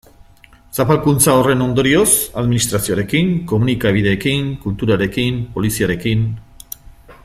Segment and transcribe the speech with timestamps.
[0.77, 2.07] Zapalkuntza horren ondorioz,
[2.43, 6.25] administrazioarekin, komunikabideekin, kulturarekin, poliziarekin...